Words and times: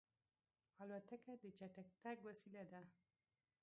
الوتکه 0.83 1.33
د 1.43 1.45
چټک 1.57 1.87
تګ 2.03 2.17
وسیله 2.27 2.63
ده. 2.71 2.81